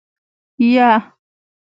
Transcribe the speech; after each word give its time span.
يه. 0.71 0.91